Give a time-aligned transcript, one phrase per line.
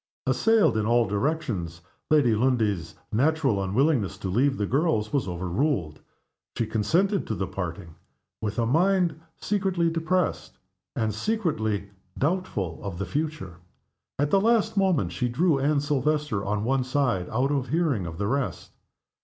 [0.25, 5.99] Assailed in all directions, Lady Lundie's natural unwillingness to leave the girls was overruled.
[6.57, 7.93] She consented to the parting
[8.41, 10.57] with a mind secretly depressed,
[10.95, 13.57] and secretly doubtful of the future.
[14.17, 18.17] At the last moment she drew Anne Silvester on one side, out of hearing of
[18.17, 18.71] the rest.